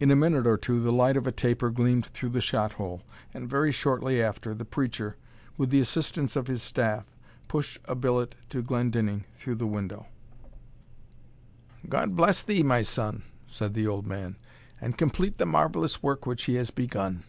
[0.00, 3.02] In a minute or two the light of a taper gleamed through the shot hole,
[3.34, 5.16] and very shortly after, the preacher,
[5.58, 7.04] with the assistance of his staff,
[7.46, 10.06] pushed a billet to Glendinning through the window.
[11.90, 14.38] "God bless thee, my son," said the old man,
[14.80, 17.22] "and complete the marvellous work which he has begun."